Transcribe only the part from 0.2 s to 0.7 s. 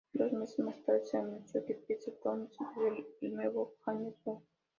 meses